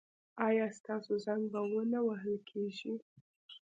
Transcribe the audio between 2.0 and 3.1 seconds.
وهل کیږي؟